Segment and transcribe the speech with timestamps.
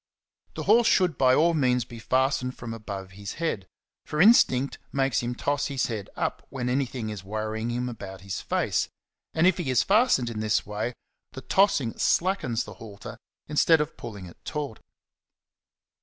[0.55, 3.67] The horse should by all means be fastened from above his head;
[4.03, 8.41] for instinct makes him toss his head up when anything is worrying him about his
[8.41, 8.89] face,
[9.35, 10.95] and if he is fastened in this way,
[11.33, 14.79] the tossing slackens the halter instead of pulling it taut.